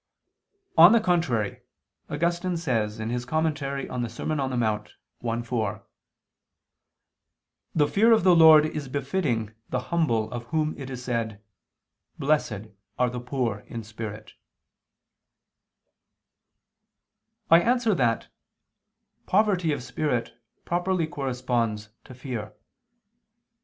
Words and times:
On 0.79 0.93
the 0.93 0.99
contrary, 0.99 1.61
Augustine 2.09 2.57
says 2.57 2.97
(De 2.97 3.03
Serm. 3.05 3.53
Dom. 3.53 4.39
in 4.51 4.59
Monte 4.59 4.93
i, 5.23 5.41
4): 5.43 5.83
"The 7.75 7.87
fear 7.87 8.11
of 8.11 8.23
the 8.23 8.35
Lord 8.35 8.65
is 8.65 8.87
befitting 8.87 9.53
the 9.69 9.79
humble 9.93 10.31
of 10.31 10.45
whom 10.45 10.75
it 10.75 10.89
is 10.89 11.03
said: 11.03 11.39
Blessed 12.17 12.69
are 12.97 13.11
the 13.11 13.19
poor 13.19 13.59
in 13.67 13.83
spirit." 13.83 14.33
I 17.51 17.59
answer 17.61 17.93
that, 17.93 18.29
Poverty 19.27 19.71
of 19.71 19.83
spirit 19.83 20.33
properly 20.65 21.05
corresponds 21.05 21.89
to 22.05 22.15
fear. 22.15 22.53